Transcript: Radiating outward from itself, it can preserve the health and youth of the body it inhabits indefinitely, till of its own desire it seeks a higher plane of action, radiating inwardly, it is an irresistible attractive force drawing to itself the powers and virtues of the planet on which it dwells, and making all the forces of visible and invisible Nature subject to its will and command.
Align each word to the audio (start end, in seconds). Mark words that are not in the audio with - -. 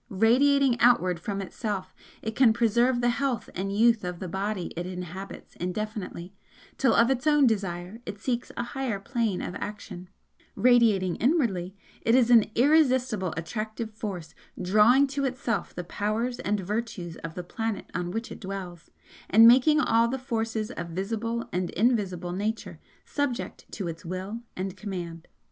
Radiating 0.09 0.79
outward 0.79 1.19
from 1.19 1.43
itself, 1.43 1.93
it 2.23 2.35
can 2.35 2.53
preserve 2.53 3.01
the 3.01 3.09
health 3.11 3.51
and 3.53 3.71
youth 3.77 4.03
of 4.03 4.17
the 4.17 4.27
body 4.27 4.73
it 4.75 4.87
inhabits 4.87 5.55
indefinitely, 5.57 6.33
till 6.79 6.95
of 6.95 7.11
its 7.11 7.27
own 7.27 7.45
desire 7.45 8.01
it 8.07 8.19
seeks 8.19 8.51
a 8.57 8.63
higher 8.63 8.99
plane 8.99 9.43
of 9.43 9.53
action, 9.59 10.09
radiating 10.55 11.17
inwardly, 11.17 11.75
it 12.01 12.15
is 12.15 12.31
an 12.31 12.49
irresistible 12.55 13.31
attractive 13.37 13.91
force 13.91 14.33
drawing 14.59 15.05
to 15.05 15.23
itself 15.23 15.75
the 15.75 15.83
powers 15.83 16.39
and 16.39 16.59
virtues 16.61 17.15
of 17.17 17.35
the 17.35 17.43
planet 17.43 17.85
on 17.93 18.09
which 18.09 18.31
it 18.31 18.39
dwells, 18.39 18.89
and 19.29 19.47
making 19.47 19.79
all 19.79 20.07
the 20.07 20.17
forces 20.17 20.71
of 20.71 20.87
visible 20.89 21.47
and 21.53 21.69
invisible 21.69 22.31
Nature 22.31 22.79
subject 23.05 23.71
to 23.71 23.87
its 23.87 24.03
will 24.03 24.39
and 24.55 24.75
command. 24.75 25.27